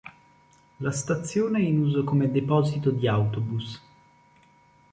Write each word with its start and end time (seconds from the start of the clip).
La 0.79 0.89
stazione 0.89 1.59
è 1.59 1.61
in 1.61 1.77
uso 1.77 2.03
come 2.03 2.31
deposito 2.31 2.89
di 2.89 3.07
autobus. 3.07 3.79